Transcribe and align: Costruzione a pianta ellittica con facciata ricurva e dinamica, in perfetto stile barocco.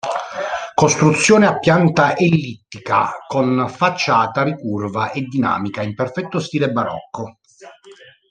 Costruzione 0.73 1.45
a 1.45 1.59
pianta 1.59 2.17
ellittica 2.17 3.11
con 3.27 3.67
facciata 3.69 4.41
ricurva 4.41 5.11
e 5.11 5.21
dinamica, 5.25 5.83
in 5.83 5.93
perfetto 5.93 6.39
stile 6.39 6.71
barocco. 6.71 7.37